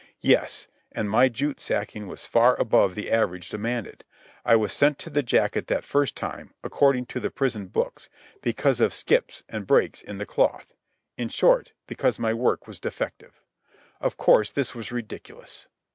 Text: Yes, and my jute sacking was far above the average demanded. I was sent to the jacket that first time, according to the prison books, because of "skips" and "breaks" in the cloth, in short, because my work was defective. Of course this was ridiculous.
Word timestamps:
Yes, 0.21 0.65
and 0.91 1.07
my 1.07 1.29
jute 1.29 1.59
sacking 1.59 2.07
was 2.07 2.25
far 2.25 2.59
above 2.59 2.95
the 2.95 3.11
average 3.11 3.49
demanded. 3.51 4.03
I 4.43 4.55
was 4.55 4.73
sent 4.73 4.97
to 4.97 5.11
the 5.11 5.21
jacket 5.21 5.67
that 5.67 5.83
first 5.85 6.15
time, 6.15 6.55
according 6.63 7.05
to 7.05 7.19
the 7.19 7.29
prison 7.29 7.67
books, 7.67 8.09
because 8.41 8.81
of 8.81 8.95
"skips" 8.95 9.43
and 9.47 9.67
"breaks" 9.67 10.01
in 10.01 10.17
the 10.17 10.25
cloth, 10.25 10.73
in 11.17 11.29
short, 11.29 11.73
because 11.85 12.17
my 12.17 12.33
work 12.33 12.65
was 12.65 12.79
defective. 12.79 13.43
Of 13.99 14.17
course 14.17 14.49
this 14.49 14.73
was 14.73 14.91
ridiculous. 14.91 15.67